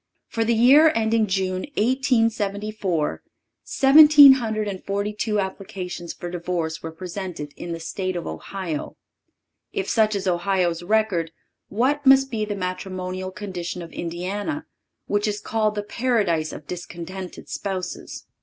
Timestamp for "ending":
0.95-1.27